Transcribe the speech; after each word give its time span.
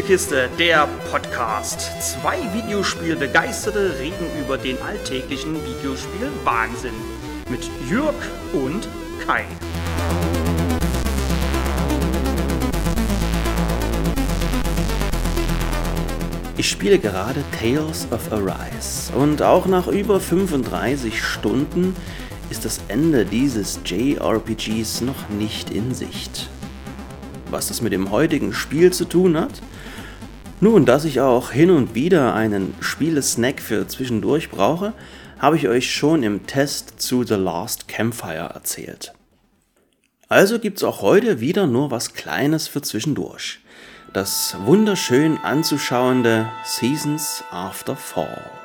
Spielekiste, 0.00 0.48
der 0.58 0.88
Podcast. 1.10 1.90
Zwei 2.00 2.38
Videospielbegeisterte 2.54 3.98
reden 3.98 4.24
über 4.42 4.56
den 4.56 4.80
alltäglichen 4.80 5.54
Videospiel-Wahnsinn. 5.56 6.94
Mit 7.50 7.68
Jürg 7.86 8.14
und 8.54 8.88
Kai. 9.26 9.44
Ich 16.56 16.70
spiele 16.70 16.98
gerade 16.98 17.44
Tales 17.60 18.08
of 18.10 18.32
Arise 18.32 19.12
und 19.14 19.42
auch 19.42 19.66
nach 19.66 19.86
über 19.86 20.18
35 20.18 21.22
Stunden 21.22 21.94
ist 22.48 22.64
das 22.64 22.80
Ende 22.88 23.26
dieses 23.26 23.80
JRPGs 23.84 25.02
noch 25.02 25.28
nicht 25.28 25.68
in 25.68 25.92
Sicht. 25.92 26.48
Was 27.50 27.68
das 27.68 27.82
mit 27.82 27.92
dem 27.92 28.10
heutigen 28.10 28.54
Spiel 28.54 28.94
zu 28.94 29.04
tun 29.04 29.36
hat? 29.36 29.60
Nun, 30.62 30.84
dass 30.84 31.06
ich 31.06 31.20
auch 31.22 31.52
hin 31.52 31.70
und 31.70 31.94
wieder 31.94 32.34
einen 32.34 32.74
Spielesnack 32.80 33.62
für 33.62 33.88
zwischendurch 33.88 34.50
brauche, 34.50 34.92
habe 35.38 35.56
ich 35.56 35.68
euch 35.68 35.90
schon 35.90 36.22
im 36.22 36.46
Test 36.46 37.00
zu 37.00 37.24
The 37.24 37.36
Last 37.36 37.88
Campfire 37.88 38.50
erzählt. 38.52 39.14
Also 40.28 40.58
gibt's 40.58 40.84
auch 40.84 41.00
heute 41.00 41.40
wieder 41.40 41.66
nur 41.66 41.90
was 41.90 42.12
Kleines 42.12 42.68
für 42.68 42.82
zwischendurch. 42.82 43.60
Das 44.12 44.54
wunderschön 44.66 45.38
anzuschauende 45.38 46.50
Seasons 46.66 47.42
After 47.50 47.96
Fall. 47.96 48.59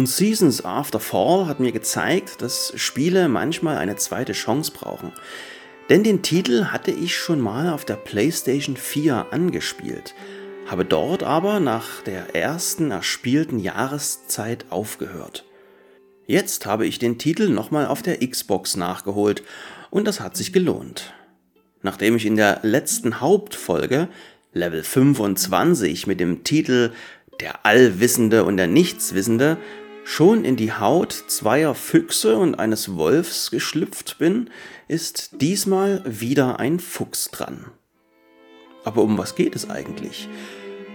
Und 0.00 0.06
Seasons 0.06 0.64
After 0.64 0.98
Fall 0.98 1.46
hat 1.46 1.60
mir 1.60 1.72
gezeigt, 1.72 2.40
dass 2.40 2.72
Spiele 2.74 3.28
manchmal 3.28 3.76
eine 3.76 3.96
zweite 3.96 4.32
Chance 4.32 4.72
brauchen. 4.72 5.12
Denn 5.90 6.02
den 6.02 6.22
Titel 6.22 6.68
hatte 6.68 6.90
ich 6.90 7.14
schon 7.14 7.38
mal 7.38 7.68
auf 7.68 7.84
der 7.84 7.96
PlayStation 7.96 8.78
4 8.78 9.26
angespielt, 9.30 10.14
habe 10.68 10.86
dort 10.86 11.22
aber 11.22 11.60
nach 11.60 12.00
der 12.00 12.34
ersten 12.34 12.92
erspielten 12.92 13.58
Jahreszeit 13.58 14.64
aufgehört. 14.70 15.44
Jetzt 16.26 16.64
habe 16.64 16.86
ich 16.86 16.98
den 16.98 17.18
Titel 17.18 17.50
nochmal 17.50 17.86
auf 17.86 18.00
der 18.00 18.26
Xbox 18.26 18.76
nachgeholt 18.76 19.42
und 19.90 20.08
das 20.08 20.20
hat 20.20 20.34
sich 20.34 20.54
gelohnt. 20.54 21.12
Nachdem 21.82 22.16
ich 22.16 22.24
in 22.24 22.36
der 22.36 22.60
letzten 22.62 23.20
Hauptfolge 23.20 24.08
Level 24.54 24.82
25 24.82 26.06
mit 26.06 26.20
dem 26.20 26.42
Titel 26.42 26.92
Der 27.38 27.66
Allwissende 27.66 28.44
und 28.44 28.56
der 28.56 28.66
Nichtswissende 28.66 29.58
schon 30.10 30.44
in 30.44 30.56
die 30.56 30.72
Haut 30.72 31.12
zweier 31.12 31.76
Füchse 31.76 32.36
und 32.36 32.56
eines 32.56 32.96
Wolfs 32.96 33.52
geschlüpft 33.52 34.18
bin, 34.18 34.50
ist 34.88 35.40
diesmal 35.40 36.02
wieder 36.04 36.58
ein 36.58 36.80
Fuchs 36.80 37.30
dran. 37.30 37.66
Aber 38.82 39.02
um 39.02 39.18
was 39.18 39.36
geht 39.36 39.54
es 39.54 39.70
eigentlich? 39.70 40.28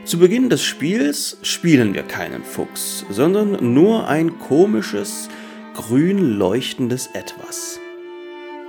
Zu 0.03 0.19
Beginn 0.19 0.49
des 0.49 0.65
Spiels 0.65 1.37
spielen 1.43 1.93
wir 1.93 2.03
keinen 2.03 2.43
Fuchs, 2.43 3.05
sondern 3.09 3.73
nur 3.73 4.09
ein 4.09 4.37
komisches, 4.37 5.29
grün 5.75 6.37
leuchtendes 6.37 7.07
Etwas. 7.13 7.79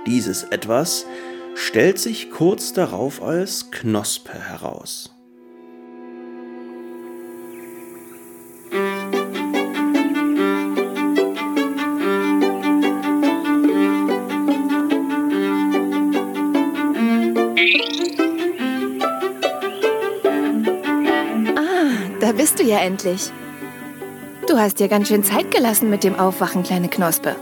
Dieses 0.05 0.43
Etwas 0.43 1.05
stellt 1.55 1.99
sich 1.99 2.31
kurz 2.31 2.71
darauf 2.71 3.21
als 3.21 3.69
Knospe 3.71 4.39
heraus. 4.39 5.16
Ja 22.67 22.79
endlich. 22.79 23.31
Du 24.47 24.57
hast 24.57 24.79
dir 24.79 24.87
ganz 24.87 25.09
schön 25.09 25.23
Zeit 25.23 25.51
gelassen 25.51 25.89
mit 25.89 26.03
dem 26.03 26.17
Aufwachen, 26.17 26.63
kleine 26.63 26.87
Knospe. 26.87 27.35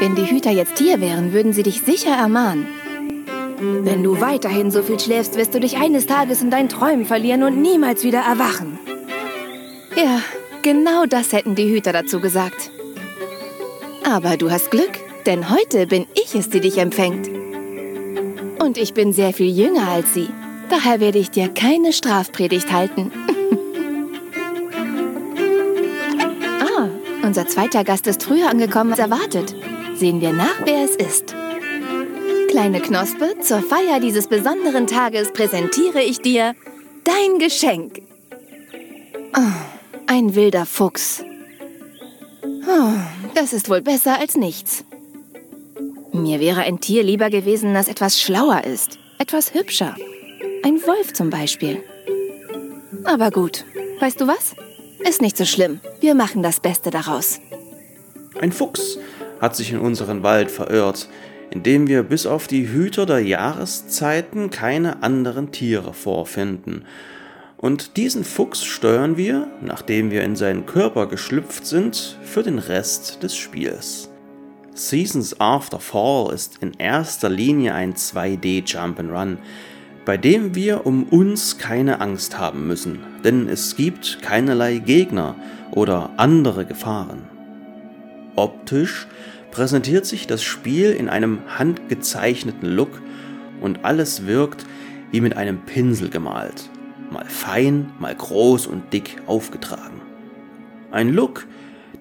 Wenn 0.00 0.14
die 0.14 0.26
Hüter 0.28 0.50
jetzt 0.50 0.78
hier 0.78 1.00
wären, 1.00 1.32
würden 1.32 1.52
sie 1.52 1.62
dich 1.62 1.82
sicher 1.82 2.10
ermahnen. 2.10 2.66
Wenn 3.58 4.02
du 4.02 4.20
weiterhin 4.20 4.70
so 4.70 4.82
viel 4.82 5.00
schläfst, 5.00 5.36
wirst 5.36 5.54
du 5.54 5.60
dich 5.60 5.78
eines 5.78 6.06
Tages 6.06 6.42
in 6.42 6.50
deinen 6.50 6.68
Träumen 6.68 7.06
verlieren 7.06 7.42
und 7.42 7.62
niemals 7.62 8.02
wieder 8.02 8.18
erwachen. 8.18 8.78
Ja, 9.96 10.20
genau 10.62 11.06
das 11.06 11.32
hätten 11.32 11.54
die 11.54 11.70
Hüter 11.70 11.92
dazu 11.92 12.20
gesagt. 12.20 12.70
Aber 14.04 14.36
du 14.36 14.50
hast 14.50 14.70
Glück, 14.70 14.92
denn 15.24 15.50
heute 15.50 15.86
bin 15.86 16.06
ich 16.14 16.34
es, 16.34 16.50
die 16.50 16.60
dich 16.60 16.78
empfängt. 16.78 17.28
Und 18.58 18.76
ich 18.76 18.92
bin 18.92 19.12
sehr 19.12 19.32
viel 19.32 19.50
jünger 19.50 19.88
als 19.88 20.12
sie. 20.12 20.28
Daher 20.68 21.00
werde 21.00 21.18
ich 21.18 21.30
dir 21.30 21.48
keine 21.48 21.92
Strafpredigt 21.92 22.72
halten. 22.72 23.10
Unser 27.26 27.48
zweiter 27.48 27.82
Gast 27.82 28.06
ist 28.06 28.22
früher 28.22 28.48
angekommen 28.48 28.92
als 28.92 29.00
erwartet. 29.00 29.52
Sehen 29.96 30.20
wir 30.20 30.32
nach, 30.32 30.60
wer 30.64 30.84
es 30.84 30.94
ist. 30.94 31.34
Kleine 32.48 32.80
Knospe, 32.80 33.34
zur 33.42 33.62
Feier 33.62 33.98
dieses 33.98 34.28
besonderen 34.28 34.86
Tages 34.86 35.32
präsentiere 35.32 36.02
ich 36.02 36.20
dir 36.20 36.54
dein 37.02 37.40
Geschenk. 37.40 38.00
Oh, 39.36 39.40
ein 40.06 40.36
wilder 40.36 40.66
Fuchs. 40.66 41.24
Oh, 42.44 42.92
das 43.34 43.52
ist 43.52 43.68
wohl 43.68 43.82
besser 43.82 44.20
als 44.20 44.36
nichts. 44.36 44.84
Mir 46.12 46.38
wäre 46.38 46.60
ein 46.60 46.78
Tier 46.78 47.02
lieber 47.02 47.28
gewesen, 47.28 47.74
das 47.74 47.88
etwas 47.88 48.20
schlauer 48.20 48.62
ist, 48.62 49.00
etwas 49.18 49.52
hübscher. 49.52 49.96
Ein 50.62 50.80
Wolf 50.86 51.12
zum 51.12 51.30
Beispiel. 51.30 51.82
Aber 53.02 53.32
gut, 53.32 53.64
weißt 53.98 54.20
du 54.20 54.28
was? 54.28 54.54
Ist 55.00 55.20
nicht 55.20 55.36
so 55.36 55.44
schlimm. 55.44 55.80
Wir 56.06 56.14
machen 56.14 56.40
das 56.40 56.60
Beste 56.60 56.90
daraus. 56.90 57.40
Ein 58.40 58.52
Fuchs 58.52 58.96
hat 59.40 59.56
sich 59.56 59.72
in 59.72 59.80
unseren 59.80 60.22
Wald 60.22 60.52
verirrt, 60.52 61.08
in 61.50 61.64
dem 61.64 61.88
wir 61.88 62.04
bis 62.04 62.26
auf 62.26 62.46
die 62.46 62.68
Hüter 62.68 63.06
der 63.06 63.18
Jahreszeiten 63.18 64.50
keine 64.50 65.02
anderen 65.02 65.50
Tiere 65.50 65.92
vorfinden. 65.92 66.84
Und 67.56 67.96
diesen 67.96 68.22
Fuchs 68.22 68.64
steuern 68.64 69.16
wir, 69.16 69.48
nachdem 69.60 70.12
wir 70.12 70.22
in 70.22 70.36
seinen 70.36 70.64
Körper 70.64 71.08
geschlüpft 71.08 71.66
sind, 71.66 72.16
für 72.22 72.44
den 72.44 72.60
Rest 72.60 73.24
des 73.24 73.34
Spiels. 73.34 74.08
Seasons 74.74 75.40
After 75.40 75.80
Fall 75.80 76.32
ist 76.32 76.58
in 76.62 76.74
erster 76.74 77.30
Linie 77.30 77.74
ein 77.74 77.94
2D 77.94 78.64
Jump'n'Run, 78.64 79.38
bei 80.06 80.16
dem 80.16 80.54
wir 80.54 80.86
um 80.86 81.02
uns 81.02 81.58
keine 81.58 82.00
Angst 82.00 82.38
haben 82.38 82.68
müssen, 82.68 83.00
denn 83.24 83.48
es 83.48 83.74
gibt 83.74 84.22
keinerlei 84.22 84.78
Gegner 84.78 85.34
oder 85.72 86.10
andere 86.16 86.64
Gefahren. 86.64 87.24
Optisch 88.36 89.08
präsentiert 89.50 90.06
sich 90.06 90.28
das 90.28 90.44
Spiel 90.44 90.92
in 90.92 91.08
einem 91.08 91.40
handgezeichneten 91.48 92.68
Look 92.68 93.02
und 93.60 93.84
alles 93.84 94.26
wirkt 94.26 94.64
wie 95.10 95.20
mit 95.20 95.36
einem 95.36 95.62
Pinsel 95.62 96.08
gemalt, 96.08 96.70
mal 97.10 97.24
fein, 97.24 97.90
mal 97.98 98.14
groß 98.14 98.68
und 98.68 98.92
dick 98.92 99.16
aufgetragen. 99.26 100.00
Ein 100.92 101.12
Look, 101.12 101.48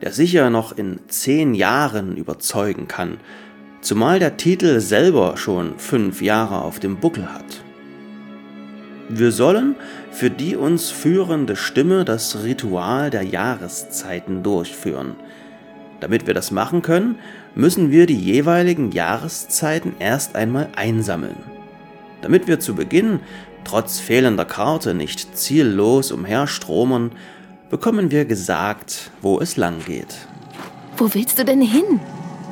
der 0.03 0.11
sicher 0.11 0.51
noch 0.51 0.77
in 0.77 0.99
zehn 1.07 1.55
Jahren 1.55 2.17
überzeugen 2.17 2.87
kann, 2.87 3.17
zumal 3.81 4.19
der 4.19 4.37
Titel 4.37 4.79
selber 4.79 5.37
schon 5.37 5.79
fünf 5.79 6.21
Jahre 6.21 6.61
auf 6.61 6.79
dem 6.79 6.97
Buckel 6.97 7.33
hat. 7.33 7.64
Wir 9.09 9.31
sollen 9.31 9.75
für 10.11 10.29
die 10.29 10.55
uns 10.55 10.89
führende 10.89 11.55
Stimme 11.55 12.05
das 12.05 12.43
Ritual 12.43 13.09
der 13.09 13.21
Jahreszeiten 13.21 14.41
durchführen. 14.41 15.15
Damit 15.99 16.27
wir 16.27 16.33
das 16.33 16.51
machen 16.51 16.81
können, 16.81 17.19
müssen 17.53 17.91
wir 17.91 18.05
die 18.05 18.19
jeweiligen 18.19 18.91
Jahreszeiten 18.91 19.93
erst 19.99 20.35
einmal 20.35 20.69
einsammeln. 20.75 21.37
Damit 22.21 22.47
wir 22.47 22.59
zu 22.59 22.75
Beginn 22.75 23.19
trotz 23.63 23.99
fehlender 23.99 24.45
Karte 24.45 24.93
nicht 24.93 25.37
ziellos 25.37 26.11
umherstromern, 26.11 27.11
bekommen 27.69 28.11
wir 28.11 28.25
gesagt, 28.25 29.11
wo 29.21 29.39
es 29.39 29.57
lang 29.57 29.83
geht. 29.85 30.27
Wo 30.97 31.13
willst 31.13 31.39
du 31.39 31.45
denn 31.45 31.61
hin? 31.61 31.99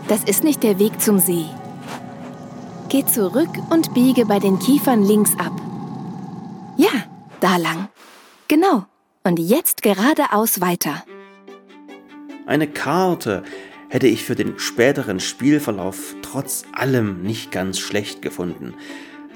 Das 0.07 0.23
ist 0.23 0.43
nicht 0.43 0.63
der 0.63 0.79
Weg 0.79 0.99
zum 1.01 1.17
See. 1.19 1.45
Geh 2.89 3.05
zurück 3.05 3.49
und 3.69 3.93
biege 3.93 4.25
bei 4.25 4.39
den 4.39 4.59
Kiefern 4.59 5.03
links 5.03 5.31
ab. 5.39 5.53
Da 7.43 7.57
lang. 7.57 7.89
Genau. 8.47 8.85
Und 9.25 9.37
jetzt 9.37 9.81
geradeaus 9.81 10.61
weiter. 10.61 11.03
Eine 12.45 12.67
Karte 12.67 13.43
hätte 13.89 14.07
ich 14.07 14.23
für 14.23 14.35
den 14.35 14.59
späteren 14.59 15.19
Spielverlauf 15.19 16.15
trotz 16.21 16.63
allem 16.71 17.21
nicht 17.21 17.51
ganz 17.51 17.79
schlecht 17.79 18.21
gefunden. 18.21 18.75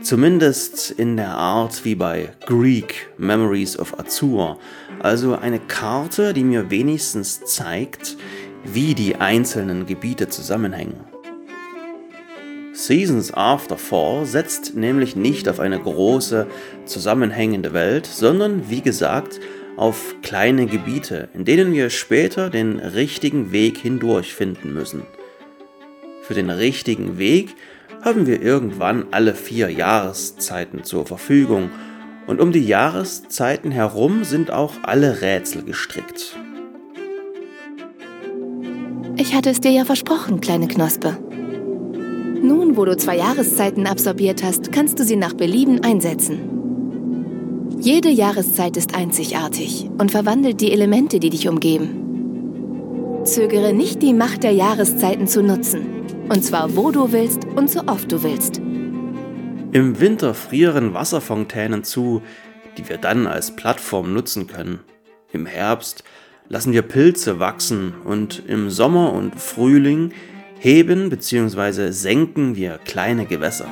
Zumindest 0.02 0.90
in 0.90 1.18
der 1.18 1.32
Art 1.32 1.84
wie 1.84 1.96
bei 1.96 2.34
Greek 2.46 3.10
Memories 3.18 3.78
of 3.78 4.00
Azur, 4.00 4.58
also 5.00 5.36
eine 5.36 5.60
Karte, 5.60 6.34
die 6.34 6.46
mir 6.46 6.72
wenigstens 6.72 7.44
zeigt, 7.44 8.16
wie 8.64 8.96
die 8.96 9.18
einzelnen 9.18 9.86
Gebiete 9.86 10.30
zusammenhängen. 10.30 11.07
Seasons 12.78 13.34
After 13.34 13.76
Fall 13.76 14.28
setzt 14.28 14.76
nämlich 14.76 15.16
nicht 15.16 15.50
auf 15.50 15.60
eine 15.60 15.80
große, 15.80 16.46
zusammenhängende 16.86 17.74
Welt, 17.74 18.06
sondern 18.06 18.70
wie 18.70 18.82
gesagt 18.82 19.40
auf 19.78 20.14
kleine 20.22 20.68
Gebiete, 20.68 21.28
in 21.34 21.44
denen 21.44 21.74
wir 21.74 21.90
später 21.90 22.52
den 22.52 22.78
richtigen 22.78 23.52
Weg 23.52 23.80
hindurch 23.80 24.36
finden 24.36 24.76
müssen. 24.76 25.02
Für 26.22 26.36
den 26.36 26.52
richtigen 26.52 27.18
Weg 27.18 27.56
haben 28.04 28.28
wir 28.28 28.44
irgendwann 28.44 29.08
alle 29.10 29.34
vier 29.34 29.72
Jahreszeiten 29.72 30.84
zur 30.84 31.08
Verfügung 31.08 31.72
und 32.28 32.40
um 32.40 32.52
die 32.52 32.68
Jahreszeiten 32.68 33.72
herum 33.72 34.24
sind 34.24 34.52
auch 34.52 34.74
alle 34.84 35.22
Rätsel 35.22 35.64
gestrickt. 35.64 36.38
Ich 39.16 39.34
hatte 39.34 39.50
es 39.50 39.62
dir 39.62 39.72
ja 39.72 39.84
versprochen, 39.84 40.42
kleine 40.42 40.68
Knospe. 40.68 41.18
Nun, 42.48 42.78
wo 42.78 42.86
du 42.86 42.96
zwei 42.96 43.18
Jahreszeiten 43.18 43.88
absorbiert 43.88 44.42
hast, 44.42 44.72
kannst 44.72 44.98
du 45.00 45.04
sie 45.04 45.18
nach 45.18 45.34
Belieben 45.34 45.84
einsetzen. 45.84 47.76
Jede 47.82 48.08
Jahreszeit 48.08 48.78
ist 48.78 48.96
einzigartig 48.96 49.90
und 49.98 50.12
verwandelt 50.12 50.62
die 50.62 50.72
Elemente, 50.72 51.20
die 51.20 51.30
dich 51.30 51.50
umgeben. 51.50 53.20
Zögere 53.26 53.74
nicht 53.74 54.02
die 54.02 54.14
Macht 54.14 54.44
der 54.44 54.54
Jahreszeiten 54.54 55.28
zu 55.28 55.44
nutzen. 55.44 56.06
Und 56.30 56.46
zwar 56.46 56.78
wo 56.78 56.92
du 56.92 57.12
willst 57.12 57.44
und 57.58 57.70
so 57.70 57.82
oft 57.86 58.10
du 58.14 58.24
willst. 58.24 58.62
Im 59.74 60.00
Winter 60.00 60.34
frieren 60.34 60.94
Wasserfontänen 60.94 61.84
zu, 61.84 62.22
die 62.78 62.88
wir 62.88 62.98
dann 62.98 63.28
als 63.28 63.58
Plattform 63.58 64.14
nutzen 64.14 64.48
können. 64.48 64.80
Im 65.34 65.46
Herbst 65.46 66.06
lassen 66.48 66.72
wir 66.72 66.84
Pilze 66.84 67.42
wachsen 67.42 67.94
und 68.06 68.42
im 68.48 68.70
Sommer 68.70 69.12
und 69.12 69.36
Frühling 69.36 70.14
heben 70.60 71.10
bzw. 71.10 71.92
senken 71.92 72.56
wir 72.56 72.80
kleine 72.86 73.26
Gewässer. 73.26 73.68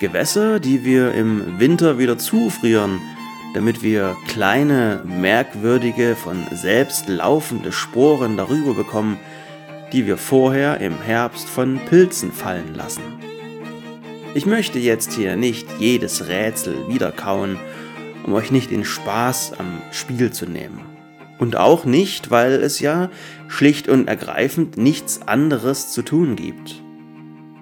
Gewässer, 0.00 0.60
die 0.60 0.84
wir 0.84 1.12
im 1.12 1.60
Winter 1.60 1.98
wieder 1.98 2.16
zufrieren, 2.16 3.00
damit 3.54 3.82
wir 3.82 4.16
kleine, 4.28 5.02
merkwürdige, 5.04 6.16
von 6.16 6.46
selbst 6.52 7.08
laufende 7.08 7.72
Sporen 7.72 8.36
darüber 8.36 8.74
bekommen, 8.74 9.18
die 9.92 10.06
wir 10.06 10.16
vorher 10.16 10.80
im 10.80 11.00
Herbst 11.02 11.48
von 11.48 11.80
Pilzen 11.88 12.32
fallen 12.32 12.74
lassen. 12.74 13.02
Ich 14.34 14.46
möchte 14.46 14.78
jetzt 14.78 15.12
hier 15.12 15.34
nicht 15.34 15.66
jedes 15.80 16.28
Rätsel 16.28 16.88
wiederkauen, 16.88 17.58
um 18.24 18.32
euch 18.32 18.52
nicht 18.52 18.70
den 18.70 18.84
Spaß 18.84 19.54
am 19.58 19.82
Spiel 19.90 20.30
zu 20.30 20.46
nehmen. 20.46 20.89
Und 21.40 21.56
auch 21.56 21.86
nicht, 21.86 22.30
weil 22.30 22.52
es 22.52 22.80
ja 22.80 23.10
schlicht 23.48 23.88
und 23.88 24.08
ergreifend 24.08 24.76
nichts 24.76 25.22
anderes 25.26 25.90
zu 25.90 26.02
tun 26.02 26.36
gibt. 26.36 26.82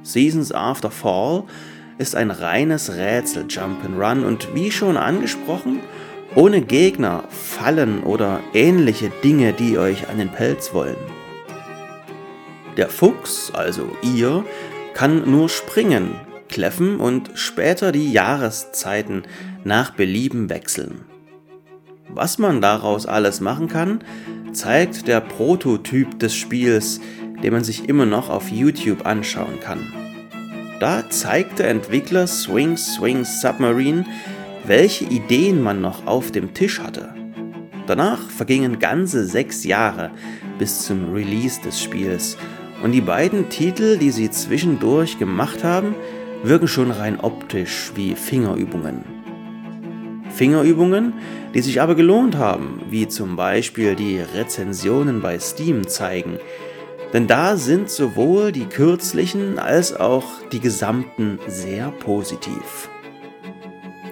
Seasons 0.03 0.53
After 0.53 0.91
Fall 0.91 1.45
ist 1.97 2.17
ein 2.17 2.33
reines 2.33 2.97
Rätsel 2.97 3.45
Jump'n'Run 3.45 4.25
und 4.25 4.55
wie 4.55 4.73
schon 4.73 4.97
angesprochen, 4.97 5.81
ohne 6.35 6.61
Gegner, 6.61 7.25
Fallen 7.31 8.03
oder 8.03 8.41
ähnliche 8.53 9.11
Dinge, 9.23 9.53
die 9.53 9.79
euch 9.79 10.09
an 10.09 10.19
den 10.19 10.29
Pelz 10.29 10.75
wollen. 10.75 10.97
Der 12.77 12.89
Fuchs, 12.89 13.53
also 13.55 13.97
ihr, 14.03 14.45
kann 14.93 15.31
nur 15.31 15.49
springen, 15.49 16.15
kläffen 16.49 16.99
und 16.99 17.31
später 17.35 17.93
die 17.93 18.13
Jahreszeiten 18.13 19.23
nach 19.63 19.93
Belieben 19.93 20.51
wechseln. 20.51 21.05
Was 22.19 22.37
man 22.37 22.61
daraus 22.61 23.07
alles 23.07 23.41
machen 23.41 23.69
kann, 23.69 24.01
zeigt 24.51 25.07
der 25.07 25.21
Prototyp 25.21 26.19
des 26.19 26.35
Spiels, 26.35 27.01
den 27.45 27.53
man 27.53 27.63
sich 27.63 27.89
immer 27.89 28.07
noch 28.07 28.29
auf 28.29 28.49
YouTube 28.49 29.07
anschauen 29.07 29.61
kann. 29.63 29.79
Da 30.81 31.09
zeigt 31.11 31.61
der 31.61 31.69
Entwickler 31.69 32.27
Swing 32.27 32.77
Swing 32.77 33.25
Submarine, 33.25 34.05
welche 34.67 35.05
Ideen 35.05 35.63
man 35.63 35.81
noch 35.81 36.09
auf 36.09 36.33
dem 36.33 36.55
Tisch 36.55 36.81
hatte. 36.81 37.15
Danach 37.87 38.29
vergingen 38.31 38.81
ganze 38.81 39.25
sechs 39.25 39.63
Jahre 39.63 40.11
bis 40.59 40.87
zum 40.87 41.13
Release 41.13 41.61
des 41.61 41.81
Spiels 41.81 42.37
und 42.83 42.91
die 42.91 43.01
beiden 43.01 43.49
Titel, 43.49 43.97
die 43.97 44.11
sie 44.11 44.29
zwischendurch 44.29 45.21
gemacht 45.21 45.63
haben, 45.63 45.95
wirken 46.43 46.67
schon 46.67 46.91
rein 46.91 47.21
optisch 47.21 47.93
wie 47.95 48.17
Fingerübungen. 48.17 49.18
Fingerübungen, 50.31 51.15
die 51.55 51.61
sich 51.61 51.81
aber 51.81 51.95
gelohnt 51.95 52.37
haben, 52.37 52.81
wie 52.91 53.09
zum 53.09 53.37
Beispiel 53.37 53.95
die 53.95 54.21
Rezensionen 54.21 55.21
bei 55.21 55.39
Steam 55.39 55.87
zeigen, 55.89 56.39
denn 57.13 57.27
da 57.27 57.57
sind 57.57 57.91
sowohl 57.91 58.53
die 58.53 58.67
kürzlichen 58.67 59.59
als 59.59 59.95
auch 59.95 60.25
die 60.53 60.61
gesamten 60.61 61.39
sehr 61.47 61.91
positiv. 61.91 62.89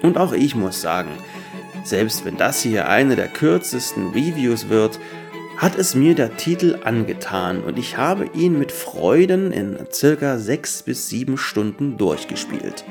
Und 0.01 0.17
auch 0.17 0.33
ich 0.33 0.55
muss 0.55 0.81
sagen, 0.81 1.11
selbst 1.83 2.25
wenn 2.25 2.37
das 2.37 2.61
hier 2.61 2.89
eine 2.89 3.15
der 3.15 3.27
kürzesten 3.27 4.09
Reviews 4.09 4.69
wird, 4.69 4.99
hat 5.57 5.75
es 5.77 5.95
mir 5.95 6.13
der 6.13 6.37
Titel 6.37 6.79
angetan 6.83 7.63
und 7.63 7.79
ich 7.79 7.97
habe 7.97 8.29
ihn 8.33 8.59
mit 8.59 8.71
Freuden 8.71 9.51
in 9.51 9.77
circa 9.91 10.37
6 10.37 10.83
bis 10.83 11.09
7 11.09 11.37
Stunden 11.37 11.97
durchgespielt. 11.97 12.85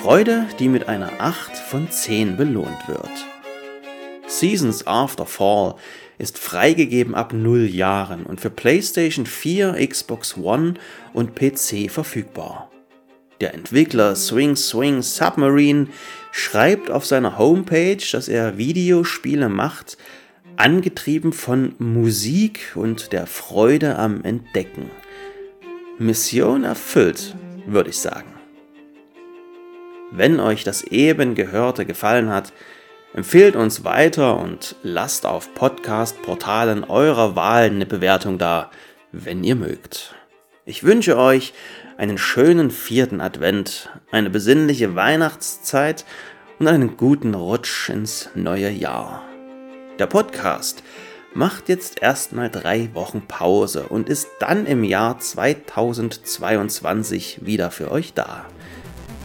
Freude, 0.00 0.46
die 0.60 0.68
mit 0.68 0.88
einer 0.88 1.20
8 1.20 1.56
von 1.56 1.90
10 1.90 2.36
belohnt 2.36 2.86
wird. 2.86 3.10
Seasons 4.28 4.86
After 4.86 5.26
Fall 5.26 5.74
ist 6.18 6.38
freigegeben 6.38 7.16
ab 7.16 7.32
0 7.32 7.64
Jahren 7.66 8.24
und 8.24 8.40
für 8.40 8.48
PlayStation 8.48 9.26
4, 9.26 9.74
Xbox 9.88 10.36
One 10.36 10.74
und 11.12 11.34
PC 11.34 11.90
verfügbar. 11.90 12.70
Der 13.40 13.54
Entwickler 13.54 14.14
Swing 14.14 14.54
Swing 14.54 15.02
Submarine 15.02 15.88
schreibt 16.30 16.92
auf 16.92 17.04
seiner 17.04 17.36
Homepage, 17.36 17.98
dass 18.12 18.28
er 18.28 18.56
Videospiele 18.56 19.48
macht, 19.48 19.98
angetrieben 20.54 21.32
von 21.32 21.74
Musik 21.78 22.72
und 22.76 23.12
der 23.12 23.26
Freude 23.26 23.96
am 23.96 24.22
Entdecken. 24.22 24.92
Mission 25.98 26.62
erfüllt, 26.62 27.34
würde 27.66 27.90
ich 27.90 27.98
sagen. 27.98 28.37
Wenn 30.10 30.40
euch 30.40 30.64
das 30.64 30.84
eben 30.84 31.34
Gehörte 31.34 31.84
gefallen 31.84 32.30
hat, 32.30 32.54
empfehlt 33.12 33.56
uns 33.56 33.84
weiter 33.84 34.38
und 34.38 34.74
lasst 34.82 35.26
auf 35.26 35.52
Podcast-Portalen 35.54 36.84
eurer 36.84 37.36
Wahl 37.36 37.64
eine 37.64 37.84
Bewertung 37.84 38.38
da, 38.38 38.70
wenn 39.12 39.44
ihr 39.44 39.54
mögt. 39.54 40.14
Ich 40.64 40.82
wünsche 40.82 41.18
euch 41.18 41.52
einen 41.98 42.16
schönen 42.16 42.70
vierten 42.70 43.20
Advent, 43.20 43.90
eine 44.10 44.30
besinnliche 44.30 44.96
Weihnachtszeit 44.96 46.06
und 46.58 46.68
einen 46.68 46.96
guten 46.96 47.34
Rutsch 47.34 47.90
ins 47.90 48.30
neue 48.34 48.70
Jahr. 48.70 49.26
Der 49.98 50.06
Podcast 50.06 50.82
macht 51.34 51.68
jetzt 51.68 52.00
erstmal 52.00 52.48
drei 52.48 52.88
Wochen 52.94 53.26
Pause 53.28 53.88
und 53.88 54.08
ist 54.08 54.28
dann 54.40 54.64
im 54.64 54.84
Jahr 54.84 55.18
2022 55.18 57.44
wieder 57.44 57.70
für 57.70 57.90
euch 57.90 58.14
da. 58.14 58.46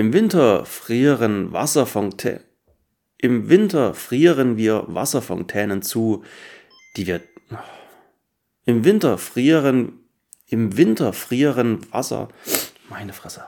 Im 0.00 0.14
Winter 0.14 0.64
frieren 0.64 1.52
Wasserfontänen. 1.52 2.40
Im 3.18 3.50
Winter 3.50 3.92
frieren 3.92 4.56
wir 4.56 4.84
Wasserfontänen 4.86 5.82
zu, 5.82 6.24
die 6.96 7.06
wir. 7.06 7.20
Im 8.64 8.86
Winter 8.86 9.18
frieren. 9.18 10.00
Im 10.46 10.78
Winter 10.78 11.12
frieren 11.12 11.86
Wasser. 11.92 12.28
Meine 12.88 13.12
Fresse. 13.12 13.44